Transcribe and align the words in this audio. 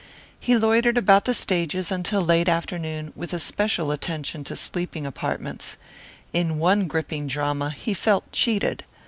He 0.39 0.57
loitered 0.57 0.97
about 0.97 1.25
the 1.25 1.33
stages 1.35 1.91
until 1.91 2.21
late 2.23 2.49
afternoon, 2.49 3.13
with 3.15 3.33
especial 3.33 3.91
attention 3.91 4.43
to 4.45 4.55
sleeping 4.55 5.05
apartments. 5.05 5.77
In 6.33 6.57
one 6.57 6.87
gripping 6.87 7.27
drama 7.27 7.69
he 7.69 7.93
felt 7.93 8.31
cheated. 8.31 8.83